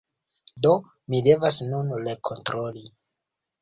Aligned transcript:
Do, 0.65 0.71
mi 1.13 1.21
devas 1.29 1.61
nun 1.69 1.95
rekontroli 2.09 2.87